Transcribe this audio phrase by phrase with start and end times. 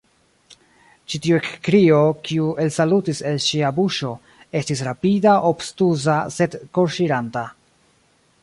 [1.13, 1.99] Ĉi tiu ekkrio,
[2.29, 4.15] kiu elsaltis el ŝia buŝo,
[4.63, 7.49] estis rapida, obtuza, sed korŝiranta.